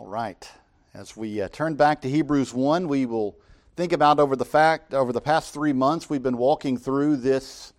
[0.00, 0.50] All right.
[0.94, 3.36] As we uh, turn back to Hebrews 1, we will
[3.76, 7.74] think about over the fact over the past 3 months we've been walking through this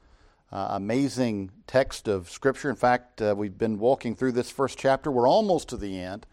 [0.51, 2.69] uh, amazing text of scripture.
[2.69, 5.09] In fact, uh, we've been walking through this first chapter.
[5.09, 6.27] We're almost to the end.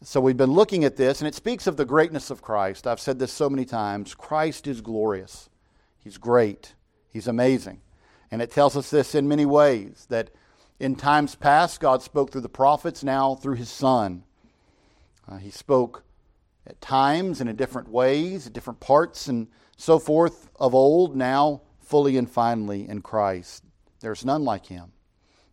[0.00, 2.86] So we've been looking at this and it speaks of the greatness of Christ.
[2.86, 4.14] I've said this so many times.
[4.14, 5.50] Christ is glorious.
[5.98, 6.74] He's great.
[7.12, 7.80] He's amazing.
[8.30, 10.30] And it tells us this in many ways that
[10.78, 14.22] in times past God spoke through the prophets, now through his son.
[15.28, 16.04] Uh, he spoke
[16.66, 21.62] at times and in different ways, at different parts and so forth of old, now
[21.80, 23.64] fully and finally in Christ.
[24.00, 24.92] There's none like him.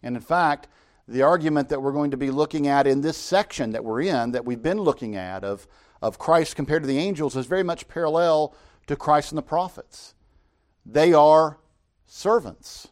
[0.03, 0.67] And in fact,
[1.07, 4.31] the argument that we're going to be looking at in this section that we're in,
[4.31, 5.67] that we've been looking at of,
[6.01, 8.55] of Christ compared to the angels, is very much parallel
[8.87, 10.13] to Christ and the prophets.
[10.85, 11.59] They are
[12.05, 12.89] servants.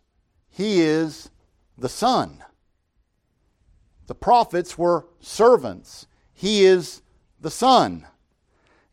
[0.50, 1.30] He is
[1.78, 2.44] the Son.
[4.08, 6.08] The prophets were servants.
[6.38, 7.02] He is
[7.42, 8.06] the Son.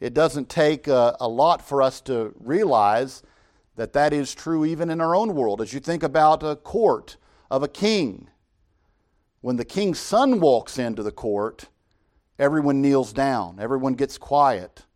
[0.01, 3.23] It doesn't take a, a, lot for us to realize
[3.77, 5.61] that that is true even in our own world.
[5.61, 7.19] As you think about a court
[7.51, 8.29] of a king,
[9.43, 11.69] when the king's son walks into the court,
[12.39, 14.87] everyone kneels down, everyone gets quiet.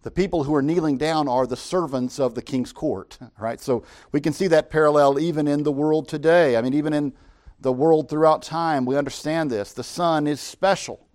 [0.00, 3.60] The people who are kneeling down are the servants of the king's court, right?
[3.60, 6.56] So we can see that parallel even in the world today.
[6.56, 7.12] I mean, even in
[7.60, 9.74] the world throughout time, we understand this.
[9.74, 11.06] The Son is special.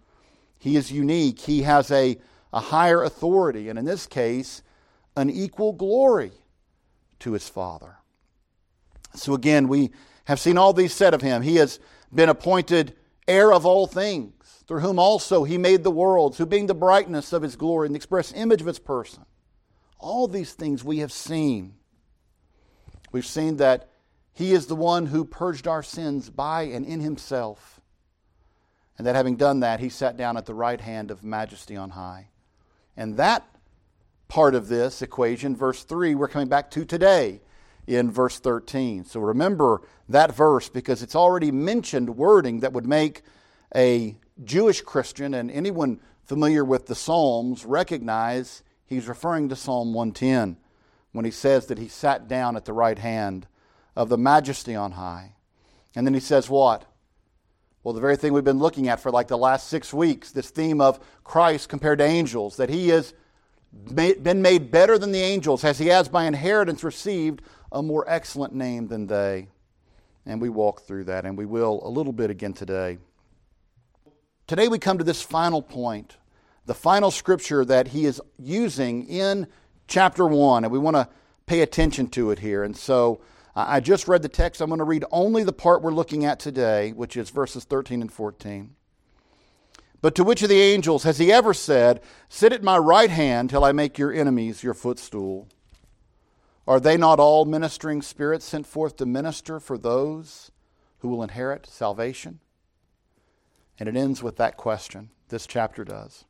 [0.66, 1.41] He is unique.
[1.41, 2.17] He has a,
[2.52, 4.63] a higher authority, and in this case,
[5.16, 6.31] an equal glory
[7.19, 7.97] to his Father.
[9.13, 9.91] So again, we
[10.23, 11.44] have seen all these said of him.
[11.44, 11.80] He has
[12.11, 12.95] been appointed
[13.27, 17.31] heir of all things, through whom also he made the worlds, who being the brightness
[17.31, 19.23] of his glory and the express image of his person.
[20.00, 21.75] All these things we have seen.
[23.11, 23.88] We've seen that
[24.33, 27.75] he is the one who purged our sins by and in himself
[28.97, 31.91] and that having done that, he sat down at the right hand of majesty on
[31.91, 32.29] high.
[32.95, 33.45] And that
[34.27, 37.41] part of this equation, verse 3, we're coming back to today
[37.88, 39.05] in verse 13.
[39.05, 43.23] So remember that verse because it's already mentioned wording that would make
[43.75, 50.57] a Jewish Christian and anyone familiar with the Psalms recognize he's referring to Psalm 110
[51.11, 53.47] when he says that he sat down at the right hand
[53.95, 55.34] of the majesty on high.
[55.95, 56.85] And then he says, What?
[57.85, 60.50] Well, the very thing we've been looking at for like the last six weeks this
[60.50, 63.13] theme of Christ compared to angels, that he has
[63.94, 68.56] been made better than the angels, as he has by inheritance received a more excellent
[68.56, 69.50] name than they.
[70.25, 72.97] And we walk through that, and we will a little bit again today.
[74.47, 76.17] Today we come to this final point,
[76.66, 79.46] the final scripture that he is using in
[79.88, 81.07] chapter 1, and we want to
[81.46, 82.63] pay attention to it here.
[82.63, 83.22] And so
[83.55, 84.59] I just read the text.
[84.59, 88.01] I'm going to read only the part we're looking at today, which is verses 13
[88.01, 88.75] and 14.
[90.01, 93.49] But to which of the angels has he ever said, Sit at my right hand
[93.49, 95.47] till I make your enemies your footstool?
[96.67, 100.51] Are they not all ministering spirits sent forth to minister for those
[100.99, 102.39] who will inherit salvation?
[103.79, 105.09] And it ends with that question.
[105.29, 106.25] This chapter does.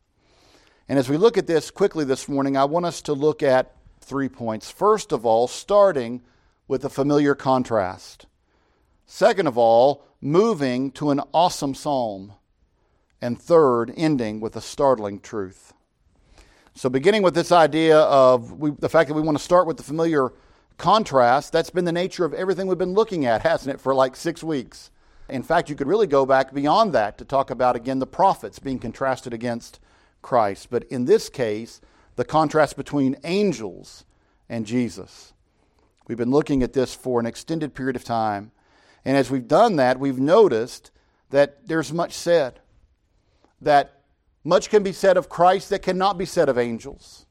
[0.87, 3.75] And as we look at this quickly this morning, I want us to look at
[3.99, 4.69] three points.
[4.69, 6.21] First of all, starting
[6.67, 8.25] with a familiar contrast.
[9.05, 12.33] Second of all, moving to an awesome psalm.
[13.21, 15.73] And third, ending with a startling truth.
[16.75, 19.77] So, beginning with this idea of we, the fact that we want to start with
[19.77, 20.33] the familiar
[20.77, 24.15] contrast, that's been the nature of everything we've been looking at, hasn't it, for like
[24.15, 24.91] six weeks?
[25.29, 28.59] In fact, you could really go back beyond that to talk about, again, the prophets
[28.59, 29.79] being contrasted against
[30.21, 30.67] Christ.
[30.69, 31.81] But in this case,
[32.15, 34.05] the contrast between angels
[34.49, 35.33] and Jesus.
[36.07, 38.51] We've been looking at this for an extended period of time.
[39.03, 40.91] And as we've done that, we've noticed
[41.29, 42.59] that there's much said.
[43.61, 44.01] That
[44.43, 47.25] much can be said of Christ that cannot be said of angels.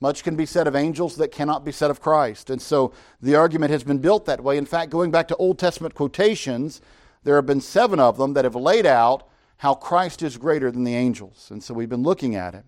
[0.00, 2.50] Much can be said of angels that cannot be said of Christ.
[2.50, 4.56] And so the argument has been built that way.
[4.56, 6.80] In fact, going back to Old Testament quotations,
[7.22, 9.28] there have been seven of them that have laid out
[9.58, 11.48] how Christ is greater than the angels.
[11.50, 12.64] And so we've been looking at it.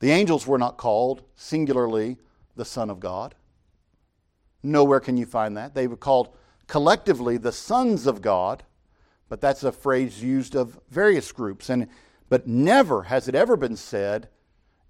[0.00, 2.18] The angels were not called singularly
[2.54, 3.34] the Son of God.
[4.62, 5.74] Nowhere can you find that.
[5.74, 6.34] They were called
[6.66, 8.64] collectively the sons of God,
[9.28, 11.70] but that's a phrase used of various groups.
[11.70, 11.88] And,
[12.28, 14.28] but never has it ever been said,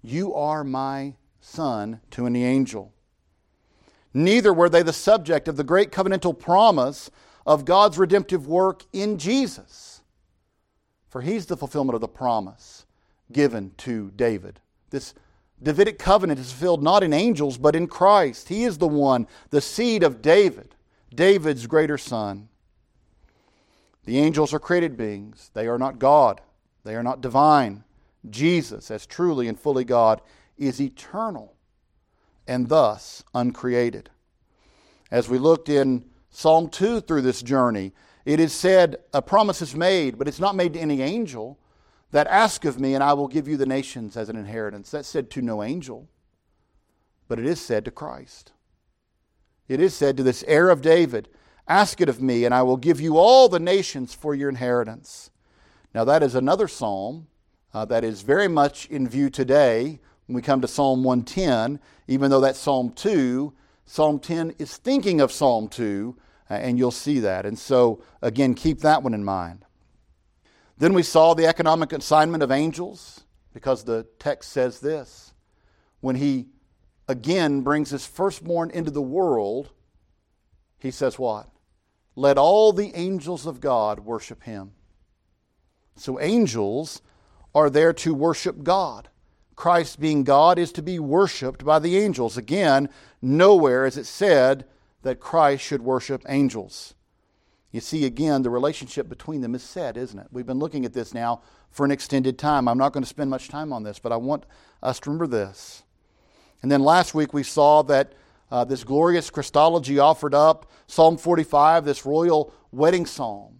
[0.01, 2.93] You are my son to any angel.
[4.13, 7.11] Neither were they the subject of the great covenantal promise
[7.45, 10.01] of God's redemptive work in Jesus.
[11.07, 12.85] For he's the fulfillment of the promise
[13.31, 14.59] given to David.
[14.89, 15.13] This
[15.61, 18.49] Davidic covenant is fulfilled not in angels, but in Christ.
[18.49, 20.75] He is the one, the seed of David,
[21.13, 22.47] David's greater son.
[24.05, 25.51] The angels are created beings.
[25.53, 26.41] They are not God,
[26.83, 27.83] they are not divine.
[28.29, 30.21] Jesus, as truly and fully God,
[30.57, 31.55] is eternal
[32.47, 34.09] and thus uncreated.
[35.11, 37.93] As we looked in Psalm 2 through this journey,
[38.25, 41.57] it is said, a promise is made, but it's not made to any angel,
[42.11, 44.91] that ask of me, and I will give you the nations as an inheritance.
[44.91, 46.09] That's said to no angel,
[47.27, 48.51] but it is said to Christ.
[49.67, 51.29] It is said to this heir of David,
[51.67, 55.29] Ask it of me, and I will give you all the nations for your inheritance.
[55.93, 57.27] Now, that is another psalm
[57.73, 62.31] uh, that is very much in view today when we come to Psalm 110, even
[62.31, 63.53] though that's Psalm 2.
[63.85, 66.15] Psalm 10 is thinking of Psalm 2,
[66.49, 67.45] uh, and you'll see that.
[67.45, 69.65] And so, again, keep that one in mind.
[70.79, 75.33] Then we saw the economic assignment of angels, because the text says this.
[75.99, 76.47] When he
[77.07, 79.71] again brings his firstborn into the world,
[80.79, 81.49] he says, What?
[82.15, 84.71] Let all the angels of God worship him.
[85.95, 87.01] So, angels
[87.53, 89.09] are there to worship God.
[89.57, 92.37] Christ being God is to be worshiped by the angels.
[92.37, 92.87] Again,
[93.21, 94.65] nowhere is it said
[95.01, 96.93] that Christ should worship angels.
[97.71, 100.27] You see, again, the relationship between them is set, isn't it?
[100.31, 102.67] We've been looking at this now for an extended time.
[102.67, 104.45] I'm not going to spend much time on this, but I want
[104.81, 105.83] us to remember this.
[106.63, 108.13] And then last week we saw that
[108.51, 113.59] uh, this glorious Christology offered up, Psalm 45, this royal wedding psalm.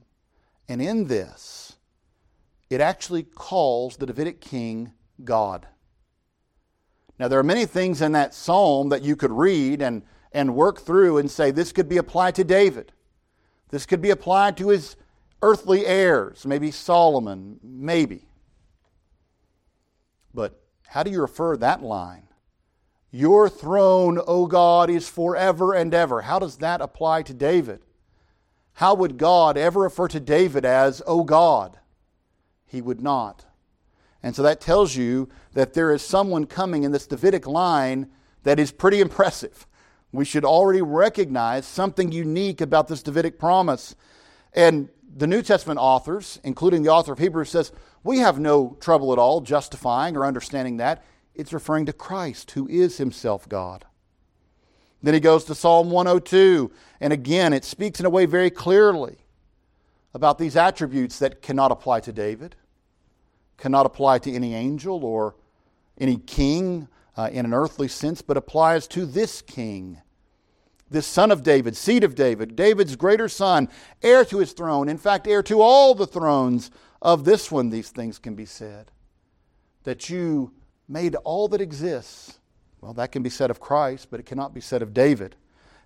[0.67, 1.77] And in this,
[2.69, 5.67] it actually calls the Davidic king God.
[7.19, 10.79] Now, there are many things in that psalm that you could read and, and work
[10.79, 12.93] through and say this could be applied to David.
[13.69, 14.95] This could be applied to his
[15.41, 18.27] earthly heirs, maybe Solomon, maybe.
[20.33, 22.29] But how do you refer that line
[23.11, 26.21] your throne, O God, is forever and ever.
[26.21, 27.81] How does that apply to David?
[28.73, 31.79] How would God ever refer to David as, O God?
[32.67, 33.45] He would not.
[34.21, 38.09] And so that tells you that there is someone coming in this Davidic line
[38.43, 39.65] that is pretty impressive.
[40.11, 43.95] We should already recognize something unique about this Davidic promise.
[44.53, 47.71] And the New Testament authors, including the author of Hebrews, says
[48.03, 51.03] we have no trouble at all justifying or understanding that
[51.35, 53.85] it's referring to Christ, who is himself God.
[55.01, 59.19] Then he goes to Psalm 102, and again, it speaks in a way very clearly
[60.13, 62.55] about these attributes that cannot apply to David,
[63.57, 65.35] cannot apply to any angel or
[65.97, 70.01] any king uh, in an earthly sense, but applies to this king,
[70.89, 73.67] this son of David, seed of David, David's greater son,
[74.01, 76.71] heir to his throne, in fact, heir to all the thrones
[77.01, 78.91] of this one, these things can be said.
[79.83, 80.53] That you
[80.87, 82.39] made all that exists.
[82.79, 85.35] Well, that can be said of Christ, but it cannot be said of David.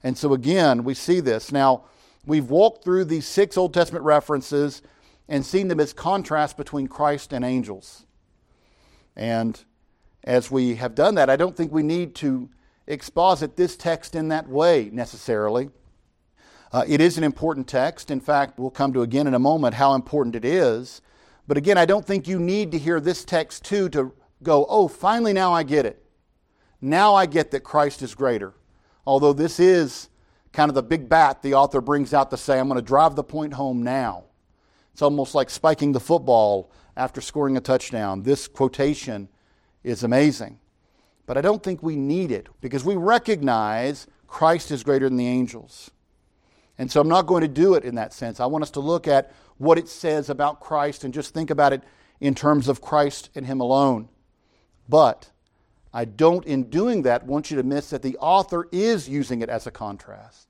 [0.03, 1.51] And so again, we see this.
[1.51, 1.85] Now,
[2.27, 4.83] we've walked through these six Old Testament references
[5.27, 8.05] and seen them as contrast between Christ and angels.
[9.15, 9.59] And
[10.23, 12.49] as we have done that, I don't think we need to
[12.87, 15.69] exposit this text in that way necessarily.
[16.71, 18.09] Uh, it is an important text.
[18.09, 21.01] In fact, we'll come to again in a moment how important it is.
[21.47, 24.87] But again, I don't think you need to hear this text too to go, oh,
[24.87, 26.03] finally now I get it.
[26.81, 28.53] Now I get that Christ is greater.
[29.05, 30.09] Although this is
[30.51, 33.15] kind of the big bat the author brings out to say, I'm going to drive
[33.15, 34.25] the point home now.
[34.93, 38.23] It's almost like spiking the football after scoring a touchdown.
[38.23, 39.27] This quotation
[39.83, 40.59] is amazing.
[41.25, 45.27] But I don't think we need it because we recognize Christ is greater than the
[45.27, 45.91] angels.
[46.77, 48.39] And so I'm not going to do it in that sense.
[48.39, 51.73] I want us to look at what it says about Christ and just think about
[51.73, 51.83] it
[52.19, 54.09] in terms of Christ and Him alone.
[54.89, 55.29] But
[55.93, 59.49] I don't, in doing that, want you to miss that the author is using it
[59.49, 60.49] as a contrast.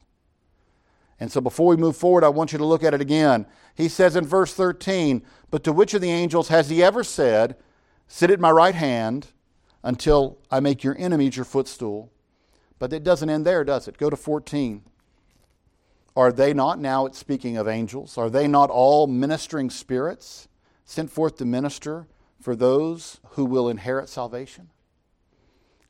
[1.19, 3.45] And so before we move forward, I want you to look at it again.
[3.75, 5.21] He says in verse 13,
[5.51, 7.55] But to which of the angels has he ever said,
[8.15, 9.25] Sit at my right hand
[9.81, 12.11] until I make your enemies your footstool?
[12.77, 13.97] But it doesn't end there, does it?
[13.97, 14.83] Go to 14.
[16.15, 20.47] Are they not, now it's speaking of angels, are they not all ministering spirits
[20.85, 22.05] sent forth to minister
[22.39, 24.69] for those who will inherit salvation.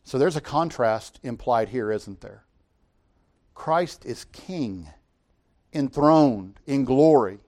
[0.05, 2.45] So there's a contrast implied here, isn't there?
[3.53, 4.87] Christ is king,
[5.73, 7.39] enthroned in glory.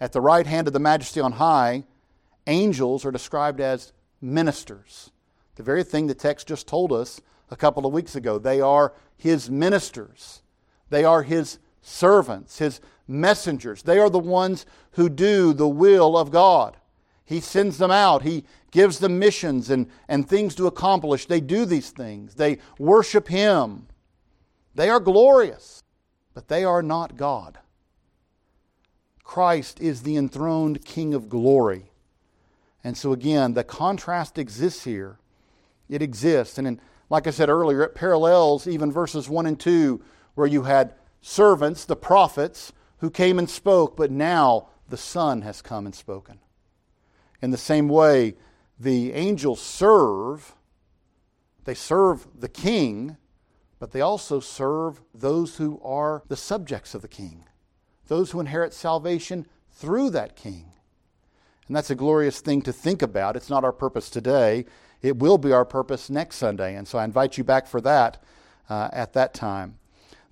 [0.00, 1.84] At the right hand of the majesty on high,
[2.46, 5.10] angels are described as ministers.
[5.56, 7.20] The very thing the text just told us
[7.50, 8.38] a couple of weeks ago.
[8.38, 10.42] They are his ministers,
[10.90, 13.82] they are his servants, his messengers.
[13.82, 16.76] They are the ones who do the will of God.
[17.24, 18.22] He sends them out.
[18.22, 21.26] He gives them missions and, and things to accomplish.
[21.26, 22.34] They do these things.
[22.34, 23.86] They worship Him.
[24.74, 25.82] They are glorious,
[26.34, 27.58] but they are not God.
[29.24, 31.90] Christ is the enthroned King of glory.
[32.86, 35.18] And so, again, the contrast exists here.
[35.88, 36.56] It exists.
[36.56, 40.00] And in, like I said earlier, it parallels even verses 1 and 2,
[40.36, 45.62] where you had servants, the prophets, who came and spoke, but now the Son has
[45.62, 46.38] come and spoken.
[47.42, 48.36] In the same way,
[48.78, 50.54] the angels serve,
[51.64, 53.16] they serve the king,
[53.80, 57.46] but they also serve those who are the subjects of the king,
[58.06, 60.70] those who inherit salvation through that king.
[61.66, 63.36] And that's a glorious thing to think about.
[63.36, 64.66] It's not our purpose today.
[65.02, 66.74] It will be our purpose next Sunday.
[66.76, 68.22] And so I invite you back for that
[68.68, 69.78] uh, at that time.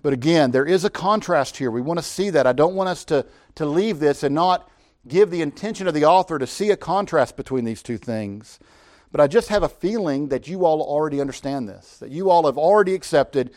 [0.01, 1.71] But again, there is a contrast here.
[1.71, 2.45] We want to see that.
[2.45, 3.25] I don't want us to,
[3.55, 4.69] to leave this and not
[5.07, 8.59] give the intention of the author to see a contrast between these two things.
[9.11, 12.45] But I just have a feeling that you all already understand this, that you all
[12.45, 13.51] have already accepted,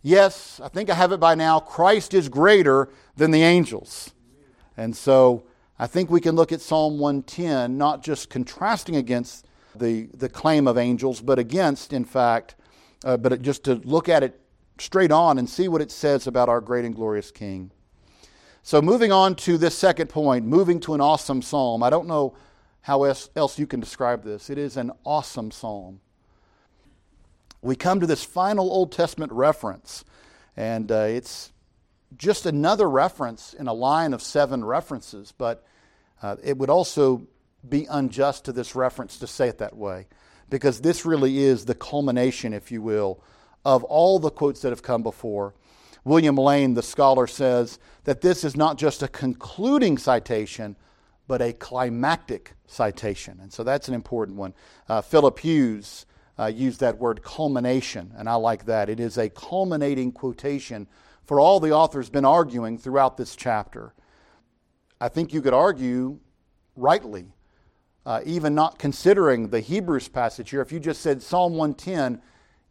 [0.00, 4.12] yes, I think I have it by now, Christ is greater than the angels.
[4.76, 5.44] And so
[5.82, 10.68] I think we can look at Psalm 110, not just contrasting against the, the claim
[10.68, 12.54] of angels, but against, in fact,
[13.04, 14.40] uh, but just to look at it
[14.78, 17.72] straight on and see what it says about our great and glorious King.
[18.62, 21.82] So, moving on to this second point, moving to an awesome psalm.
[21.82, 22.36] I don't know
[22.82, 24.50] how else you can describe this.
[24.50, 25.98] It is an awesome psalm.
[27.60, 30.04] We come to this final Old Testament reference,
[30.56, 31.50] and uh, it's
[32.16, 35.64] just another reference in a line of seven references, but
[36.22, 37.26] uh, it would also
[37.68, 40.06] be unjust to this reference to say it that way,
[40.48, 43.22] because this really is the culmination, if you will,
[43.64, 45.54] of all the quotes that have come before.
[46.04, 50.76] William Lane, the scholar, says that this is not just a concluding citation,
[51.28, 53.38] but a climactic citation.
[53.40, 54.54] And so that's an important one.
[54.88, 56.06] Uh, Philip Hughes
[56.38, 58.88] uh, used that word culmination, and I like that.
[58.88, 60.88] It is a culminating quotation
[61.24, 63.94] for all the author's been arguing throughout this chapter.
[65.02, 66.20] I think you could argue
[66.76, 67.26] rightly,
[68.06, 72.22] uh, even not considering the Hebrews passage here, if you just said Psalm 110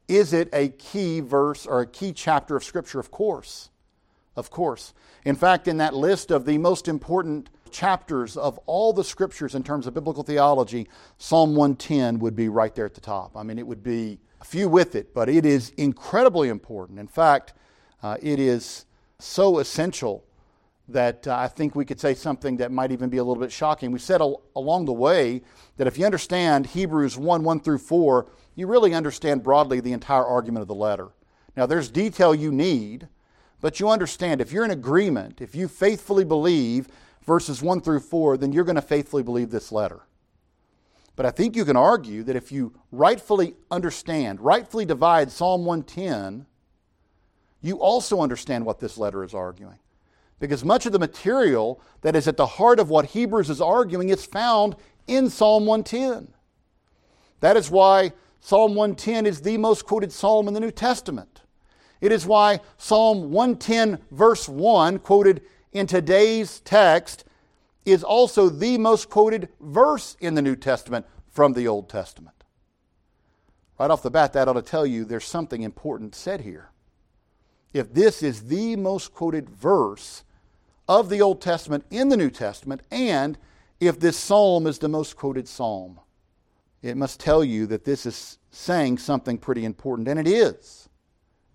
[0.08, 3.02] is it a key verse or a key chapter of Scripture?
[3.02, 3.70] Of course.
[4.38, 4.94] Of course.
[5.26, 9.62] In fact, in that list of the most important chapters of all the Scriptures in
[9.62, 13.36] terms of biblical theology, Psalm 110 would be right there at the top.
[13.36, 16.98] I mean, it would be a few with it, but it is incredibly important.
[16.98, 17.54] In fact,
[18.02, 18.86] uh, it is
[19.20, 20.24] so essential
[20.94, 23.52] that uh, I think we could say something that might even be a little bit
[23.52, 23.92] shocking.
[23.92, 25.42] We said al- along the way
[25.78, 30.26] that if you understand Hebrews 1 1 through 4, you really understand broadly the entire
[30.26, 31.10] argument of the letter.
[31.56, 33.08] Now, there's detail you need,
[33.60, 36.88] but you understand if you're in agreement, if you faithfully believe
[37.26, 40.02] verses 1 through 4, then you're going to faithfully believe this letter.
[41.16, 46.46] But I think you can argue that if you rightfully understand, rightfully divide Psalm 110,
[47.62, 49.78] you also understand what this letter is arguing.
[50.42, 54.10] Because much of the material that is at the heart of what Hebrews is arguing
[54.10, 56.34] is found in Psalm 110.
[57.42, 61.44] That is why Psalm 110 is the most quoted psalm in the New Testament.
[62.02, 65.44] It is why Psalm 110, verse 1, quoted
[65.74, 67.24] in today's text,
[67.86, 72.44] is also the most quoted verse in the New Testament from the Old Testament.
[73.80, 76.72] Right off the bat, that ought to tell you there's something important said here.
[77.74, 80.24] If this is the most quoted verse
[81.00, 83.38] of the Old Testament in the New Testament, and
[83.80, 86.02] if this psalm is the most quoted psalm,
[86.82, 90.10] it must tell you that this is saying something pretty important.
[90.10, 90.90] And it is.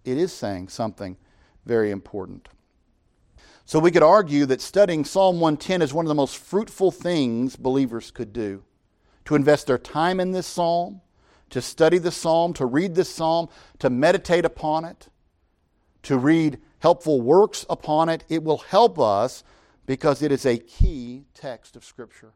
[0.07, 1.19] It is saying something
[1.67, 2.49] very important.
[3.67, 7.57] So we could argue that studying Psalm 110 is one of the most fruitful things
[7.57, 8.63] believers could do.
[9.27, 11.03] To invest their time in this psalm,
[11.51, 13.49] to study the psalm, to read this psalm,
[13.81, 15.09] to meditate upon it,
[16.05, 18.23] to read helpful works upon it.
[18.29, 19.43] It will help us
[19.87, 22.31] because it is a key text of Scripture.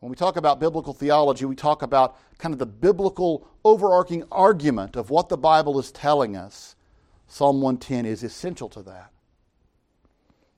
[0.00, 4.94] When we talk about biblical theology, we talk about kind of the biblical overarching argument
[4.94, 6.76] of what the Bible is telling us.
[7.26, 9.10] Psalm 110 is essential to that.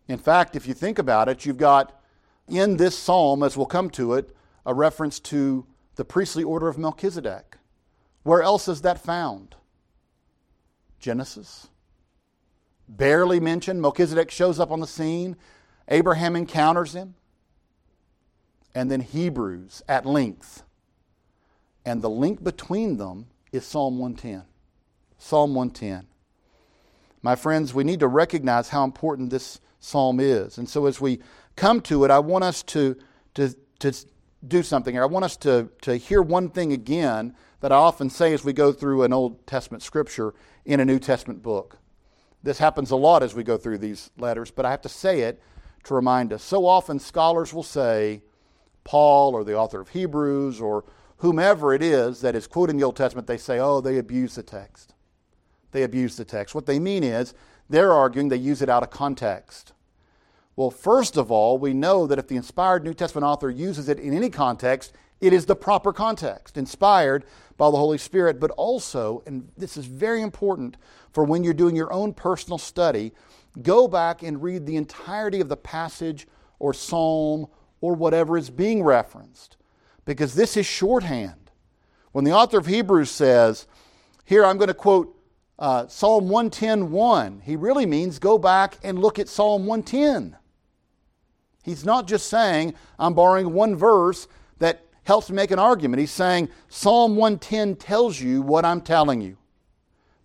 [0.09, 2.03] In fact, if you think about it, you've got
[2.49, 4.35] in this psalm, as we'll come to it,
[4.67, 7.59] a reference to the priestly order of Melchizedek.
[8.25, 9.55] Where else is that found?
[10.99, 11.69] Genesis.
[12.89, 13.83] Barely mentioned.
[13.83, 15.37] Melchizedek shows up on the scene.
[15.89, 17.15] Abraham encounters him
[18.75, 20.63] and then Hebrews at length.
[21.85, 24.43] And the link between them is Psalm 110.
[25.19, 26.07] Psalm 110.
[27.23, 30.59] My friends, we need to recognize how important this psalm is.
[30.59, 31.21] And so as we
[31.57, 32.97] come to it, I want us to,
[33.35, 33.93] to, to
[34.47, 35.03] do something here.
[35.03, 38.53] I want us to, to hear one thing again that I often say as we
[38.53, 41.79] go through an Old Testament scripture in a New Testament book.
[42.47, 45.23] This happens a lot as we go through these letters, but I have to say
[45.23, 45.43] it
[45.83, 46.45] to remind us.
[46.45, 48.23] So often scholars will say,
[48.85, 50.85] Paul or the author of Hebrews or
[51.17, 54.45] whomever it is that is quoting the Old Testament, they say, oh, they abuse the
[54.45, 54.95] text.
[55.73, 56.55] They abuse the text.
[56.55, 57.35] What they mean is
[57.69, 59.73] they're arguing they use it out of context.
[60.57, 64.01] Well, first of all, we know that if the inspired New Testament author uses it
[64.01, 67.25] in any context, it is the proper context, inspired
[67.59, 70.79] by the Holy Spirit, but also, and this is very important
[71.13, 73.13] for when you're doing your own personal study,
[73.63, 76.27] go back and read the entirety of the passage
[76.59, 77.47] or psalm
[77.83, 79.59] or whatever is being referenced,
[80.07, 81.51] because this is shorthand.
[82.13, 83.67] When the author of Hebrews says,
[84.25, 85.15] here I'm going to quote
[85.59, 90.37] uh, Psalm 110.1, he really means go back and look at Psalm 110.
[91.67, 94.29] He's not just saying, I'm borrowing one verse
[94.61, 95.99] that helps make an argument.
[95.99, 99.37] He's saying, Psalm 110 tells you what I'm telling you.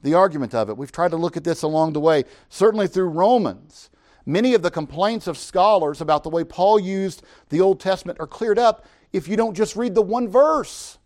[0.03, 0.77] The argument of it.
[0.77, 3.89] We've tried to look at this along the way, certainly through Romans.
[4.23, 8.27] Many of the complaints of scholars about the way Paul used the Old Testament are
[8.27, 10.99] cleared up if you don't just read the one verse.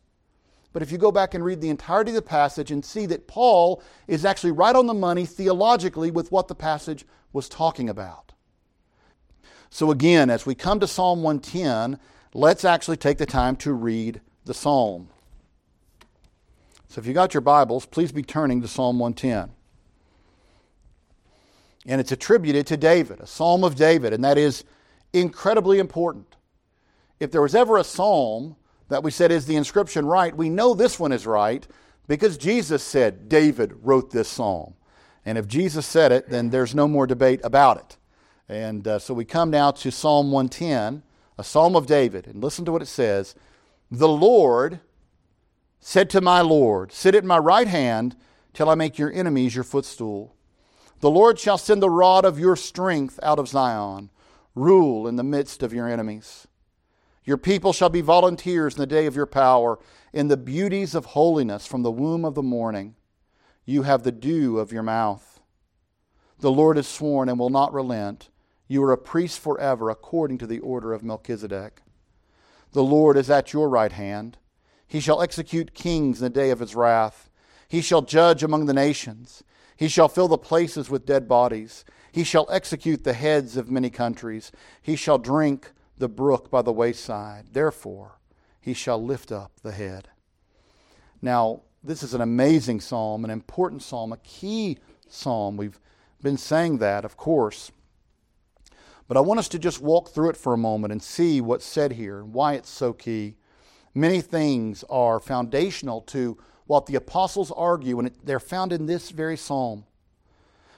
[0.74, 3.26] But if you go back and read the entirety of the passage and see that
[3.26, 8.25] Paul is actually right on the money theologically with what the passage was talking about.
[9.76, 12.00] So, again, as we come to Psalm 110,
[12.34, 15.10] let's actually take the time to read the psalm.
[16.88, 19.54] So, if you got your Bibles, please be turning to Psalm 110
[21.86, 24.64] and it's attributed to David, a psalm of David, and that is
[25.12, 26.38] incredibly important.
[27.20, 28.56] If there was ever a psalm
[28.88, 31.68] that we said is the inscription right, we know this one is right
[32.08, 34.76] because Jesus said David wrote this psalm.
[35.26, 37.98] And if Jesus said it, then there's no more debate about it.
[38.48, 41.04] And uh, so we come now to Psalm 110,
[41.38, 43.36] a psalm of David, and listen to what it says
[43.90, 44.80] The Lord
[45.80, 48.16] said to my Lord, Sit at my right hand
[48.54, 50.36] till I make your enemies your footstool.
[51.00, 54.10] The Lord shall send the rod of your strength out of Zion,
[54.56, 56.48] rule in the midst of your enemies.
[57.24, 59.80] Your people shall be volunteers in the day of your power,
[60.14, 62.96] in the beauties of holiness from the womb of the morning.
[63.66, 65.42] You have the dew of your mouth.
[66.40, 68.30] The Lord has sworn and will not relent.
[68.68, 71.82] You are a priest forever, according to the order of Melchizedek.
[72.72, 74.38] The Lord is at your right hand.
[74.88, 77.30] He shall execute kings in the day of his wrath.
[77.68, 79.44] He shall judge among the nations.
[79.78, 81.86] He shall fill the places with dead bodies.
[82.12, 84.52] He shall execute the heads of many countries.
[84.82, 87.48] He shall drink the brook by the wayside.
[87.52, 88.20] Therefore,
[88.62, 90.10] he shall lift up the head.
[91.22, 95.58] Now, this is an amazing psalm, an important psalm, a key psalm.
[95.58, 95.80] We've
[96.22, 97.72] been saying that, of course.
[99.08, 101.66] But I want us to just walk through it for a moment and see what's
[101.66, 103.36] said here and why it's so key.
[103.94, 109.38] Many things are foundational to what the apostles argue, and they're found in this very
[109.38, 109.86] psalm.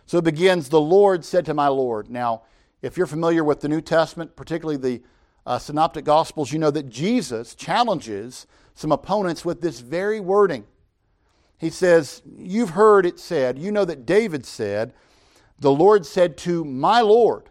[0.06, 2.10] So it begins, The Lord said to my Lord.
[2.10, 2.44] Now,
[2.82, 5.04] if you're familiar with the New Testament, particularly the
[5.46, 10.66] uh, Synoptic Gospels, you know that Jesus challenges some opponents with this very wording.
[11.58, 14.94] He says, You've heard it said, you know that David said,
[15.60, 17.50] The Lord said to my Lord.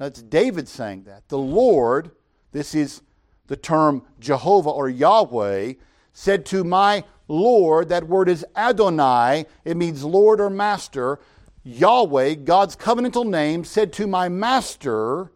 [0.00, 1.28] That's David saying that.
[1.28, 2.12] The Lord,
[2.52, 3.02] this is
[3.48, 5.74] the term Jehovah or Yahweh,
[6.14, 9.44] said to my Lord, that word is Adonai.
[9.62, 11.20] It means Lord or Master.
[11.64, 15.32] Yahweh, God's covenantal name, said to my Master,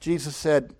[0.00, 0.74] Jesus said,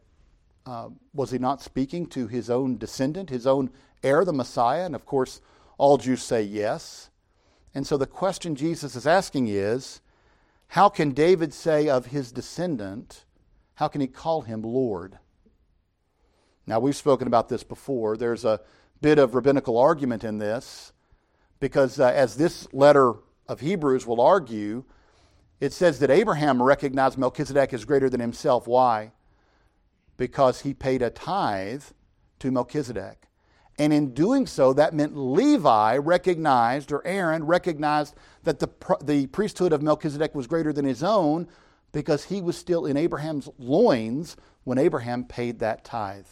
[0.65, 3.69] uh, was he not speaking to his own descendant, his own
[4.03, 4.87] heir, the Messiah?
[4.87, 5.43] And of course,
[5.77, 7.11] all Jews say yes.
[7.75, 10.01] And so the question Jesus is asking is
[10.75, 13.27] how can David say of his descendant,
[13.75, 15.21] how can he call him Lord?
[16.67, 18.17] Now, we've spoken about this before.
[18.17, 18.61] There's a
[19.01, 20.93] bit of rabbinical argument in this
[21.61, 23.15] because, uh, as this letter
[23.47, 24.83] of Hebrews will argue,
[25.61, 28.67] it says that Abraham recognized Melchizedek as greater than himself.
[28.67, 29.13] Why?
[30.17, 31.85] Because he paid a tithe
[32.41, 33.29] to Melchizedek.
[33.79, 38.69] And in doing so, that meant Levi recognized, or Aaron recognized, that the,
[39.03, 41.49] the priesthood of Melchizedek was greater than his own
[41.91, 46.27] because he was still in Abraham's loins when Abraham paid that tithe.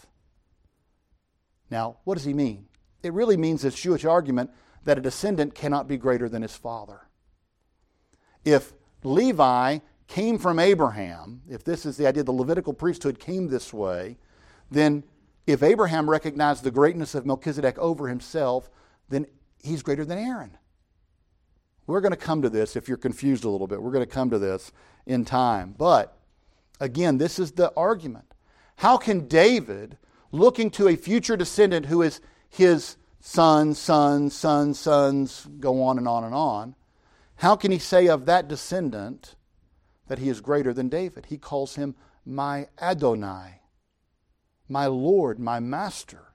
[1.70, 2.66] Now, what does he mean?
[3.02, 4.50] It really means this Jewish argument
[4.84, 7.08] that a descendant cannot be greater than his father.
[8.44, 13.72] If Levi came from Abraham, if this is the idea the Levitical priesthood came this
[13.72, 14.18] way,
[14.70, 15.04] then
[15.46, 18.70] if Abraham recognized the greatness of Melchizedek over himself,
[19.08, 19.26] then
[19.62, 20.56] he's greater than Aaron.
[21.86, 23.82] We're going to come to this if you're confused a little bit.
[23.82, 24.72] We're going to come to this
[25.04, 25.74] in time.
[25.76, 26.16] But
[26.80, 28.26] again, this is the argument.
[28.76, 29.98] How can David
[30.30, 36.06] looking to a future descendant who is his son, son, son, sons, go on and
[36.06, 36.74] on and on,
[37.36, 39.34] how can he say of that descendant
[40.06, 41.26] that he is greater than David?
[41.26, 43.61] He calls him my Adonai.
[44.72, 46.32] My Lord, my Master.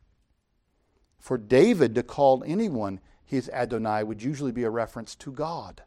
[1.17, 5.82] For David to call anyone his Adonai would usually be a reference to God.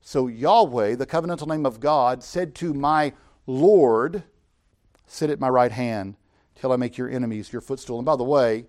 [0.00, 3.12] So Yahweh, the covenantal name of God, said to my
[3.46, 4.24] Lord,
[5.06, 6.16] Sit at my right hand
[6.56, 7.98] till I make your enemies your footstool.
[7.98, 8.66] And by the way,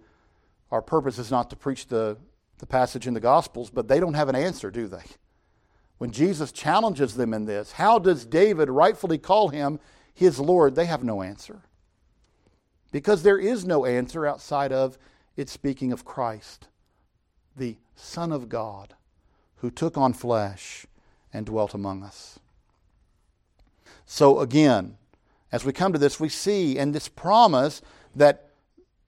[0.72, 2.18] our purpose is not to preach the,
[2.60, 5.04] the passage in the Gospels, but they don't have an answer, do they?
[5.98, 9.80] When Jesus challenges them in this, how does David rightfully call him
[10.14, 10.76] his Lord?
[10.76, 11.64] They have no answer.
[12.94, 15.00] Because there is no answer outside of
[15.36, 16.68] it speaking of Christ,
[17.58, 18.94] the Son of God,
[19.58, 20.86] who took on flesh
[21.34, 22.38] and dwelt among us.
[24.06, 24.98] So again,
[25.52, 27.82] as we come to this, we see in this promise
[28.16, 28.52] that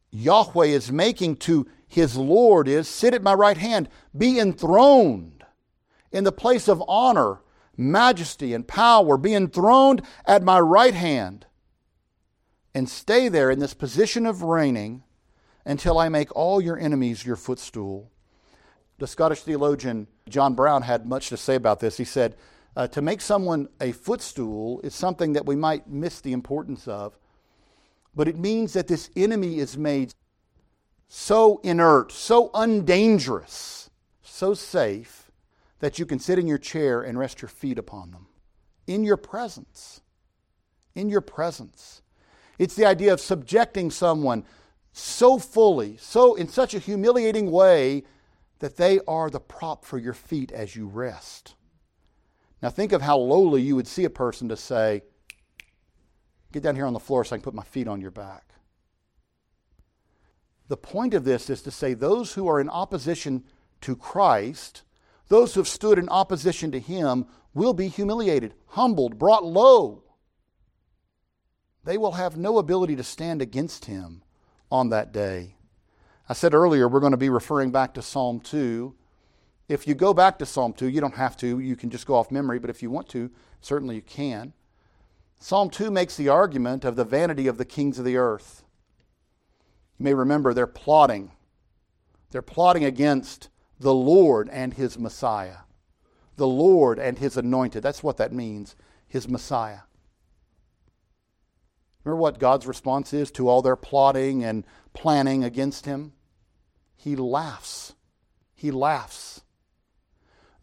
[0.10, 5.46] Yahweh is making to his Lord is sit at my right hand, be enthroned
[6.12, 7.42] in the place of honor,
[7.78, 11.46] majesty, and power, be enthroned at my right hand,
[12.76, 15.02] and stay there in this position of reigning
[15.66, 18.12] until I make all your enemies your footstool.
[19.00, 21.96] The Scottish theologian John Brown had much to say about this.
[21.96, 22.36] He said,
[22.76, 27.18] uh, To make someone a footstool is something that we might miss the importance of,
[28.14, 30.14] but it means that this enemy is made
[31.08, 33.90] so inert, so undangerous,
[34.22, 35.32] so safe
[35.80, 38.28] that you can sit in your chair and rest your feet upon them
[38.86, 40.02] in your presence.
[40.94, 42.02] In your presence.
[42.58, 44.46] It's the idea of subjecting someone
[44.92, 48.04] so fully, so in such a humiliating way
[48.60, 51.56] that they are the prop for your feet as you rest.
[52.62, 55.02] Now think of how lowly you would see a person to say,
[56.52, 58.54] Get down here on the floor so I can put my feet on your back.
[60.70, 63.44] The point of this is to say those who are in opposition
[63.82, 64.84] to Christ,
[65.28, 70.05] those who have stood in opposition to Him, will be humiliated, humbled, brought low.
[71.86, 74.24] They will have no ability to stand against Him
[74.72, 75.56] on that day.
[76.28, 78.94] I said earlier we're going to be referring back to Psalm 2.
[79.70, 82.16] If you go back to Psalm 2, you don't have to, you can just go
[82.16, 83.30] off memory, but if you want to,
[83.62, 84.54] certainly you can.
[85.40, 88.64] Psalm 2 makes the argument of the vanity of the kings of the earth.
[90.00, 91.32] You may remember they're plotting.
[92.32, 95.58] They're plotting against the Lord and his Messiah.
[96.36, 97.84] The Lord and his anointed.
[97.84, 98.76] That's what that means,
[99.08, 99.82] his Messiah.
[102.06, 104.64] Remember what God's response is to all their plotting and
[104.94, 106.14] planning against him?
[106.96, 107.94] He laughs.
[108.54, 109.42] He laughs.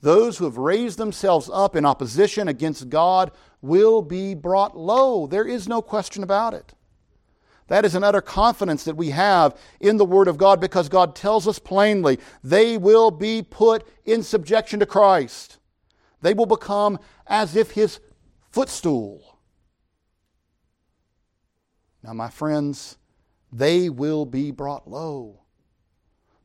[0.00, 5.26] Those who have raised themselves up in opposition against God will be brought low.
[5.26, 6.74] There is no question about it.
[7.66, 11.16] That is an utter confidence that we have in the Word of God because God
[11.16, 15.59] tells us plainly they will be put in subjection to Christ.
[16.20, 17.98] They will become as if His
[18.50, 19.32] footstool.
[22.03, 22.99] Now, my friends,
[23.53, 25.41] they will be brought low.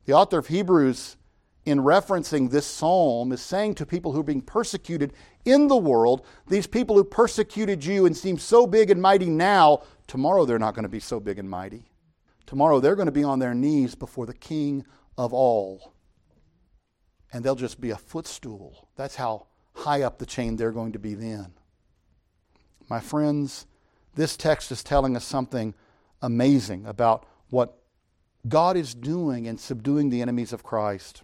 [0.06, 1.17] The author of Hebrews,
[1.65, 5.13] in referencing this psalm, is saying to people who are being persecuted
[5.46, 9.84] in the world, these people who persecuted you and seem so big and mighty now,
[10.08, 11.91] tomorrow they're not going to be so big and mighty.
[12.46, 14.86] Tomorrow they're going to be on their knees before the King
[15.17, 15.93] of all.
[17.34, 18.88] And they'll just be a footstool.
[18.96, 21.54] That's how high up the chain they're going to be then.
[22.89, 23.67] My friends,
[24.17, 25.73] this text is telling us something
[26.21, 27.77] amazing about what
[28.47, 31.23] God is doing in subduing the enemies of Christ.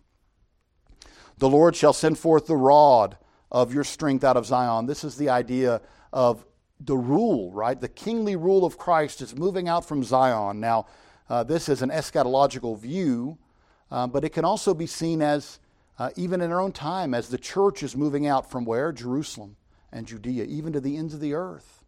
[1.40, 3.18] The Lord shall send forth the rod
[3.52, 4.86] of your strength out of Zion.
[4.86, 6.46] This is the idea of
[6.80, 7.80] the rule, right?
[7.80, 10.60] The kingly rule of Christ is moving out from Zion.
[10.60, 10.86] Now,
[11.30, 13.38] uh, this is an eschatological view,
[13.90, 15.60] uh, but it can also be seen as,
[15.98, 18.92] uh, even in our own time, as the church is moving out from where?
[18.92, 19.56] Jerusalem
[19.92, 21.83] and Judea, even to the ends of the earth.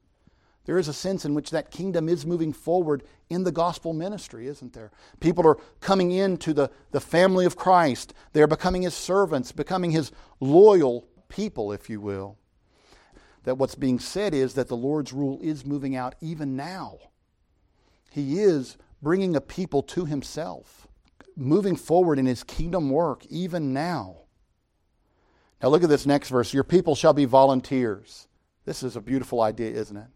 [0.65, 4.47] There is a sense in which that kingdom is moving forward in the gospel ministry,
[4.47, 4.91] isn't there?
[5.19, 8.13] People are coming into the, the family of Christ.
[8.34, 12.38] They are becoming his servants, becoming his loyal people, if you will.
[13.43, 16.97] That what's being said is that the Lord's rule is moving out even now.
[18.10, 20.88] He is bringing a people to himself,
[21.36, 24.17] moving forward in his kingdom work even now.
[25.62, 26.54] Now, look at this next verse.
[26.54, 28.28] Your people shall be volunteers.
[28.65, 30.08] This is a beautiful idea, isn't it?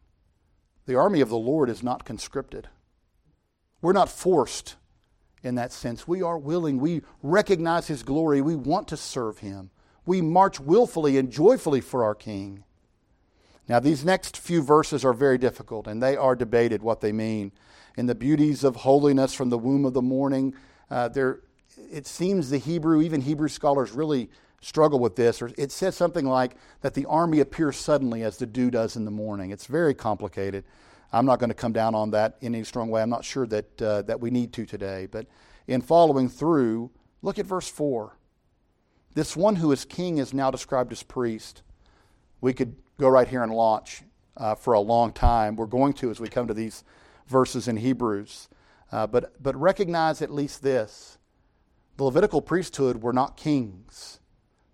[0.89, 2.67] The army of the Lord is not conscripted.
[3.79, 4.75] We're not forced
[5.43, 6.07] in that sense.
[6.07, 6.79] We are willing.
[6.79, 8.41] We recognize His glory.
[8.41, 9.69] We want to serve Him.
[10.07, 12.63] We march willfully and joyfully for our King.
[13.67, 17.51] Now, these next few verses are very difficult, and they are debated what they mean.
[17.95, 20.55] In the beauties of holiness from the womb of the morning,
[20.89, 21.41] uh, there,
[21.91, 25.41] it seems the Hebrew, even Hebrew scholars, really struggle with this.
[25.41, 29.05] Or it says something like that the army appears suddenly as the dew does in
[29.05, 29.51] the morning.
[29.51, 30.63] It's very complicated.
[31.11, 33.01] I'm not going to come down on that in any strong way.
[33.01, 35.07] I'm not sure that, uh, that we need to today.
[35.09, 35.27] But
[35.67, 36.91] in following through,
[37.21, 38.15] look at verse 4.
[39.15, 41.63] This one who is king is now described as priest.
[42.41, 44.03] We could go right here and launch
[44.37, 45.55] uh, for a long time.
[45.55, 46.83] We're going to as we come to these
[47.27, 48.49] verses in Hebrews.
[48.91, 51.17] Uh, but, but recognize at least this
[51.97, 54.18] the Levitical priesthood were not kings,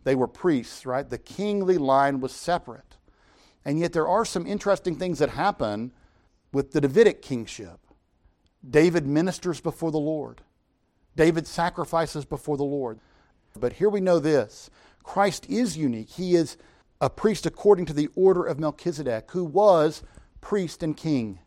[0.06, 1.10] they were priests, right?
[1.10, 2.96] The kingly line was separate.
[3.66, 5.92] And yet there are some interesting things that happen
[6.54, 7.80] with the Davidic kingship.
[8.68, 10.42] David ministers before the Lord,
[11.16, 13.00] David sacrifices before the Lord.
[13.60, 14.70] But here we know this
[15.04, 16.10] Christ is unique.
[16.10, 16.58] He is
[17.02, 20.04] a priest according to the order of Melchizedek, who was
[20.40, 21.40] priest and king.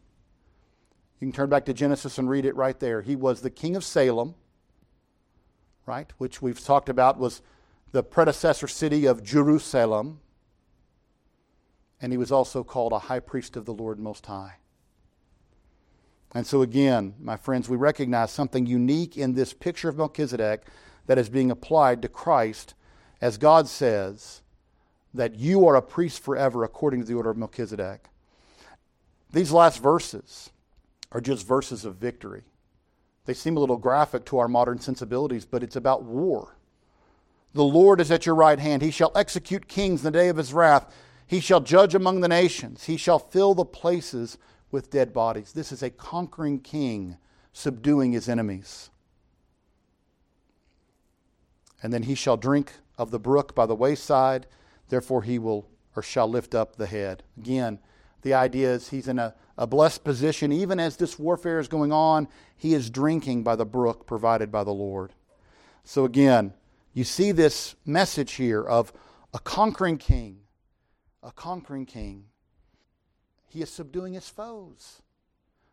[1.21, 3.03] You can turn back to Genesis and read it right there.
[3.03, 4.35] He was the king of Salem,
[5.87, 7.41] right, which we've talked about was
[7.93, 10.21] the predecessor city of Jerusalem.
[12.01, 14.57] And he was also called a high priest of the Lord Most High.
[16.33, 20.67] And so, again, my friends, we recognize something unique in this picture of Melchizedek
[21.07, 22.75] that is being applied to Christ
[23.21, 24.43] as God says
[25.15, 28.09] that you are a priest forever according to the order of Melchizedek.
[29.33, 30.51] These last verses
[31.11, 32.43] are just verses of victory.
[33.25, 36.58] They seem a little graphic to our modern sensibilities, but it's about war.
[37.55, 38.83] The Lord is at your right hand.
[38.83, 40.93] He shall execute kings in the day of his wrath.
[41.27, 42.85] He shall judge among the nations.
[42.85, 44.39] He shall fill the places
[44.71, 45.53] with dead bodies.
[45.53, 47.17] This is a conquering king
[47.53, 48.91] subduing his enemies.
[51.83, 54.47] And then he shall drink of the brook by the wayside,
[54.89, 57.23] therefore he will or shall lift up the head.
[57.37, 57.79] Again,
[58.23, 60.53] the idea is he's in a, a blessed position.
[60.53, 64.65] Even as this warfare is going on, he is drinking by the brook provided by
[64.65, 65.13] the Lord.
[65.85, 66.53] So again,
[66.93, 68.93] you see this message here of
[69.35, 70.41] a conquering king,
[71.23, 72.25] a conquering king.
[73.47, 75.03] He is subduing his foes.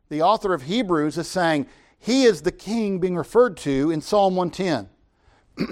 [0.09, 4.35] The author of Hebrews is saying he is the king being referred to in Psalm
[4.35, 4.89] 110.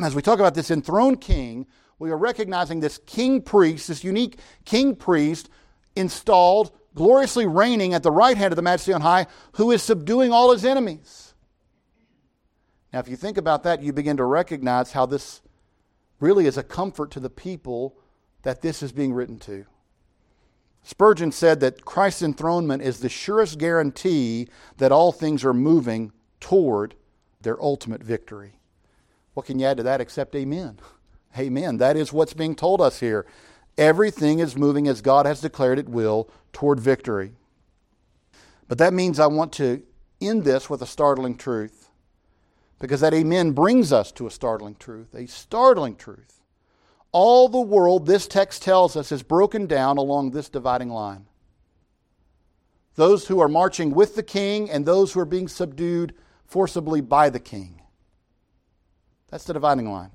[0.04, 1.68] As we talk about this enthroned king,
[2.00, 5.50] we are recognizing this king priest, this unique king priest
[5.96, 10.32] installed, gloriously reigning at the right hand of the Majesty on high, who is subduing
[10.32, 11.33] all his enemies.
[12.94, 15.42] Now, if you think about that, you begin to recognize how this
[16.20, 17.98] really is a comfort to the people
[18.44, 19.66] that this is being written to.
[20.84, 26.94] Spurgeon said that Christ's enthronement is the surest guarantee that all things are moving toward
[27.42, 28.60] their ultimate victory.
[29.34, 30.80] What can you add to that except amen?
[31.36, 31.78] Amen.
[31.78, 33.26] That is what's being told us here.
[33.76, 37.32] Everything is moving as God has declared it will toward victory.
[38.68, 39.82] But that means I want to
[40.22, 41.83] end this with a startling truth.
[42.84, 46.42] Because that amen brings us to a startling truth, a startling truth.
[47.14, 51.28] All the world, this text tells us, is broken down along this dividing line.
[52.96, 56.14] Those who are marching with the king and those who are being subdued
[56.46, 57.82] forcibly by the king.
[59.30, 60.12] That's the dividing line.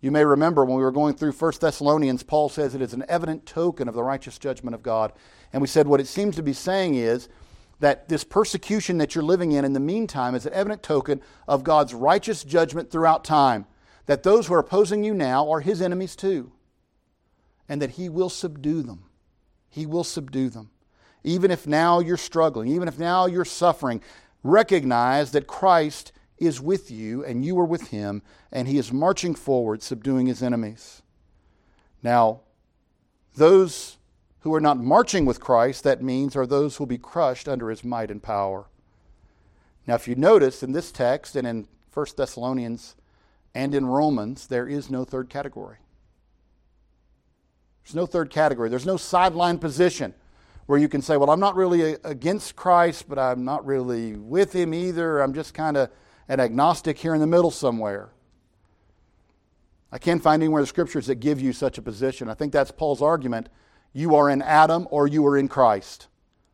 [0.00, 3.04] You may remember when we were going through 1 Thessalonians, Paul says it is an
[3.08, 5.12] evident token of the righteous judgment of God.
[5.52, 7.28] And we said what it seems to be saying is
[7.80, 11.64] that this persecution that you're living in in the meantime is an evident token of
[11.64, 13.66] God's righteous judgment throughout time.
[14.06, 16.52] That those who are opposing you now are his enemies too.
[17.68, 19.04] And that he will subdue them.
[19.68, 20.70] He will subdue them.
[21.22, 24.00] Even if now you're struggling, even if now you're suffering,
[24.42, 29.34] recognize that Christ is with you and you are with him, and he is marching
[29.34, 31.02] forward, subduing his enemies.
[32.02, 32.40] Now,
[33.36, 33.97] those
[34.40, 37.70] who are not marching with Christ, that means, are those who will be crushed under
[37.70, 38.66] his might and power.
[39.86, 42.94] Now, if you notice in this text and in 1 Thessalonians
[43.54, 45.78] and in Romans, there is no third category.
[47.82, 48.68] There's no third category.
[48.68, 50.14] There's no sideline position
[50.66, 54.52] where you can say, well, I'm not really against Christ, but I'm not really with
[54.52, 55.20] him either.
[55.20, 55.90] I'm just kind of
[56.28, 58.10] an agnostic here in the middle somewhere.
[59.90, 62.28] I can't find anywhere in the scriptures that give you such a position.
[62.28, 63.48] I think that's Paul's argument.
[63.92, 66.08] You are in Adam or you are in Christ.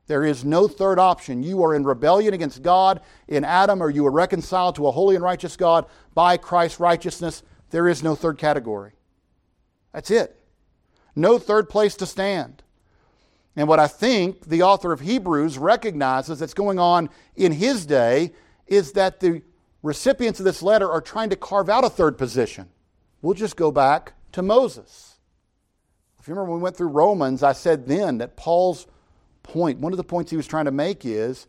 [0.06, 1.42] There is no third option.
[1.42, 5.14] You are in rebellion against God in Adam, or you are reconciled to a holy
[5.14, 7.42] and righteous God by Christ's righteousness.
[7.70, 8.92] There is no third category.
[9.92, 10.38] That's it.
[11.16, 12.62] No third place to stand.
[13.56, 18.32] And what I think the author of Hebrews recognizes that's going on in his day
[18.66, 19.42] is that the
[19.82, 22.68] recipients of this letter are trying to carve out a third position.
[23.22, 25.13] We'll just go back to Moses.
[26.24, 28.86] If you remember when we went through Romans, I said then that Paul's
[29.42, 31.46] point, one of the points he was trying to make is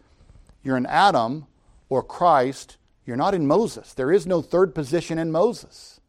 [0.63, 1.47] you're in Adam
[1.87, 3.93] or Christ, you're not in Moses.
[3.93, 6.01] There is no third position in Moses.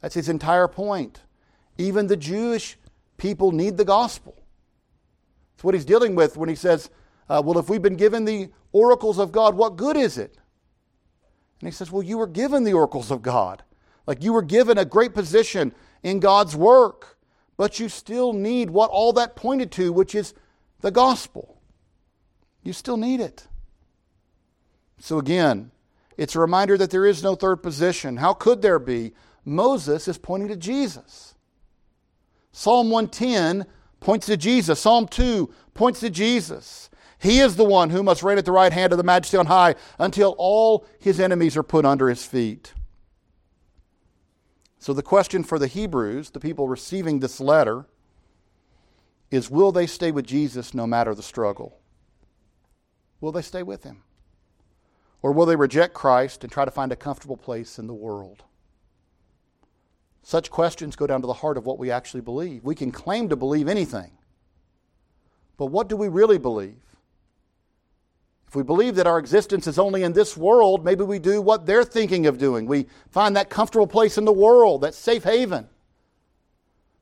[0.00, 1.20] That's his entire point.
[1.76, 2.78] Even the Jewish
[3.18, 4.42] people need the gospel.
[5.56, 6.88] It's what he's dealing with when he says,
[7.28, 10.38] uh, Well, if we've been given the oracles of God, what good is it?
[11.60, 13.62] And he says, Well, you were given the oracles of God.
[14.06, 17.18] Like you were given a great position in God's work,
[17.56, 20.34] but you still need what all that pointed to, which is
[20.82, 21.60] the gospel.
[22.62, 23.48] You still need it.
[25.00, 25.72] So again,
[26.16, 28.18] it's a reminder that there is no third position.
[28.18, 29.12] How could there be?
[29.44, 31.34] Moses is pointing to Jesus.
[32.52, 33.66] Psalm 110
[33.98, 34.78] points to Jesus.
[34.78, 36.90] Psalm 2 points to Jesus.
[37.18, 39.46] He is the one who must reign at the right hand of the majesty on
[39.46, 42.74] high until all his enemies are put under his feet.
[44.84, 47.86] So, the question for the Hebrews, the people receiving this letter,
[49.30, 51.78] is will they stay with Jesus no matter the struggle?
[53.18, 54.02] Will they stay with him?
[55.22, 58.42] Or will they reject Christ and try to find a comfortable place in the world?
[60.22, 62.62] Such questions go down to the heart of what we actually believe.
[62.62, 64.10] We can claim to believe anything,
[65.56, 66.93] but what do we really believe?
[68.54, 71.66] If we believe that our existence is only in this world, maybe we do what
[71.66, 72.66] they're thinking of doing.
[72.66, 75.66] We find that comfortable place in the world, that safe haven.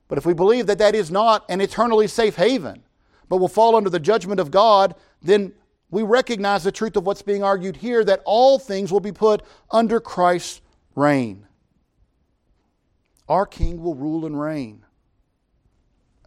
[0.08, 2.82] But if we believe that that is not an eternally safe haven,
[3.28, 5.52] but will fall under the judgment of God, then
[5.90, 9.42] we recognize the truth of what's being argued here that all things will be put
[9.70, 10.62] under Christ's
[10.94, 11.46] reign.
[13.28, 14.86] Our king will rule and reign.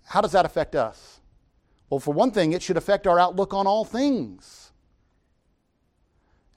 [0.04, 1.20] How does that affect us?
[1.90, 4.65] Well, for one thing, it should affect our outlook on all things.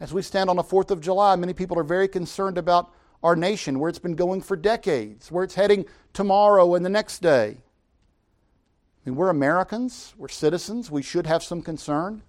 [0.01, 3.35] As we stand on the 4th of July, many people are very concerned about our
[3.35, 7.57] nation, where it's been going for decades, where it's heading tomorrow and the next day.
[7.59, 12.23] I mean, we're Americans, we're citizens, we should have some concern.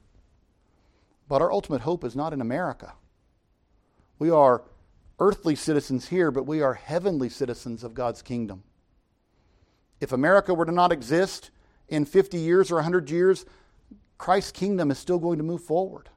[1.28, 2.94] But our ultimate hope is not in America.
[4.18, 4.64] We are
[5.20, 8.64] earthly citizens here, but we are heavenly citizens of God's kingdom.
[10.02, 11.52] If America were to not exist
[11.88, 13.46] in 50 years or 100 years,
[14.18, 16.10] Christ's kingdom is still going to move forward.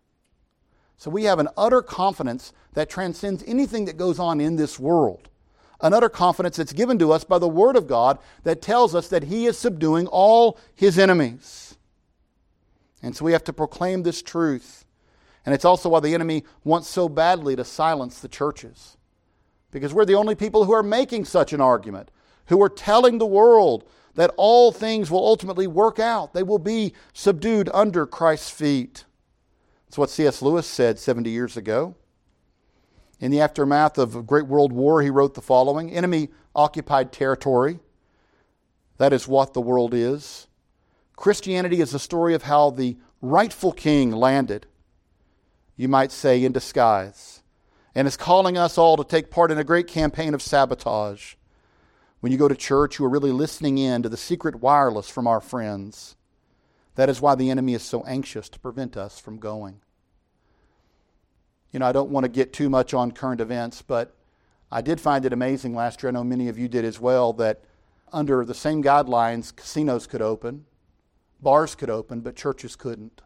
[1.02, 5.30] So we have an utter confidence that transcends anything that goes on in this world.
[5.80, 9.08] An utter confidence that's given to us by the Word of God that tells us
[9.08, 11.76] that He is subduing all His enemies.
[13.02, 14.84] And so we have to proclaim this truth
[15.44, 18.96] and it's also why the enemy wants so badly to silence the churches.
[19.72, 22.12] Because we're the only people who are making such an argument,
[22.46, 23.82] who are telling the world
[24.14, 26.32] that all things will ultimately work out.
[26.32, 29.04] They will be subdued under Christ's feet.
[29.92, 30.40] That's what C.S.
[30.40, 31.96] Lewis said 70 years ago.
[33.20, 37.78] In the aftermath of a great world war, he wrote the following Enemy occupied territory.
[38.96, 40.46] That is what the world is.
[41.14, 44.64] Christianity is the story of how the rightful king landed
[45.76, 47.42] you might say, in disguise,
[47.94, 51.34] and is calling us all to take part in a great campaign of sabotage.
[52.20, 55.26] When you go to church, you are really listening in to the secret wireless from
[55.26, 56.16] our friends.
[56.94, 59.81] That is why the enemy is so anxious to prevent us from going.
[61.72, 64.14] You know, I don't want to get too much on current events, but
[64.70, 66.10] I did find it amazing last year.
[66.10, 67.62] I know many of you did as well that
[68.12, 70.66] under the same guidelines, casinos could open,
[71.40, 73.22] bars could open, but churches couldn't.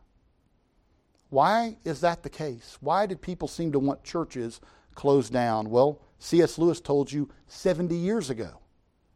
[1.28, 2.78] Why is that the case?
[2.80, 4.61] Why did people seem to want churches
[4.94, 5.70] closed down?
[5.70, 6.56] Well, C.S.
[6.56, 8.61] Lewis told you 70 years ago.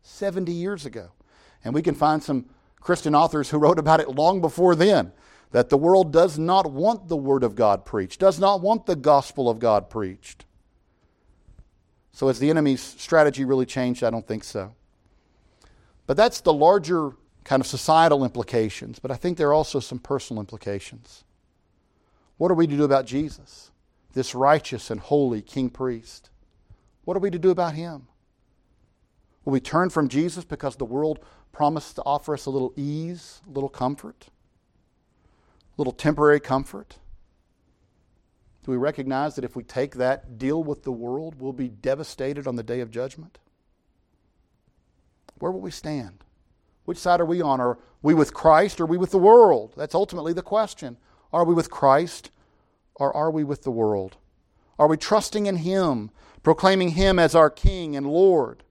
[0.02, 1.12] 70 years ago.
[1.64, 2.46] And we can find some
[2.80, 5.12] Christian authors who wrote about it long before then
[5.52, 8.96] that the world does not want the Word of God preached, does not want the
[8.96, 10.44] gospel of God preached.
[12.12, 14.04] So, has the enemy's strategy really changed?
[14.04, 14.74] I don't think so.
[16.06, 17.12] But that's the larger
[17.44, 21.24] kind of societal implications, but I think there are also some personal implications.
[22.36, 23.70] What are we to do about Jesus,
[24.12, 26.30] this righteous and holy King Priest?
[27.04, 28.06] What are we to do about him?
[29.44, 31.20] Will we turn from Jesus because the world
[31.52, 34.28] promised to offer us a little ease, a little comfort,
[35.80, 36.98] little temporary comfort?
[38.64, 42.46] Do we recognize that if we take that deal with the world, we'll be devastated
[42.46, 43.38] on the day of judgment?
[45.38, 46.22] Where will we stand?
[46.84, 47.62] Which side are we on?
[47.62, 49.72] Are we with Christ or are we with the world?
[49.74, 50.98] That's ultimately the question.
[51.32, 52.30] Are we with Christ
[52.96, 54.18] or are we with the world?
[54.78, 56.10] Are we trusting in Him,
[56.42, 58.64] proclaiming Him as our King and Lord?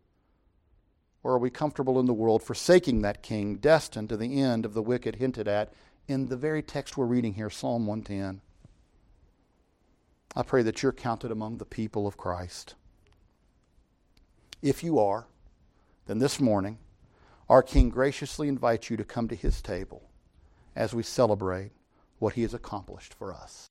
[1.23, 4.75] Or are we comfortable in the world, forsaking that King, destined to the end of
[4.75, 5.73] the wicked hinted at
[6.09, 8.41] in the very text we're reading here, Psalm 110?
[10.35, 12.73] I pray that you're counted among the people of Christ.
[14.63, 15.27] If you are,
[16.07, 16.79] then this morning,
[17.47, 20.09] our King graciously invites you to come to his table
[20.75, 21.71] as we celebrate
[22.17, 23.69] what he has accomplished for us.